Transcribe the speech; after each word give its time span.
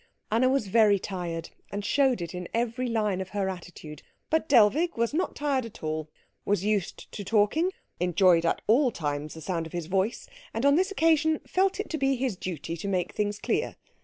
Anna 0.31 0.49
was 0.49 0.65
very 0.65 0.97
tired, 0.97 1.51
and 1.71 1.85
showed 1.85 2.23
it 2.23 2.33
in 2.33 2.47
every 2.55 2.87
line 2.87 3.21
of 3.21 3.29
her 3.37 3.47
attitude; 3.47 4.01
but 4.31 4.49
Dellwig 4.49 4.97
was 4.97 5.13
not 5.13 5.35
tired 5.35 5.63
at 5.63 5.83
all, 5.83 6.09
was 6.43 6.63
used 6.65 7.11
to 7.11 7.23
talking, 7.23 7.69
enjoyed 7.99 8.43
at 8.43 8.63
all 8.65 8.89
times 8.89 9.35
the 9.35 9.41
sound 9.41 9.67
of 9.67 9.73
his 9.73 9.85
voice, 9.85 10.27
and 10.55 10.65
on 10.65 10.73
this 10.73 10.89
occasion 10.89 11.39
felt 11.45 11.79
it 11.79 11.87
to 11.91 11.99
be 11.99 12.15
his 12.15 12.35
duty 12.35 12.75
to 12.77 12.87
make 12.87 13.11
things 13.13 13.37
clear. 13.37 13.75